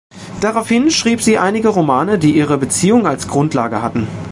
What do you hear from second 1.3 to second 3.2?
einige Romane, die ihre Beziehung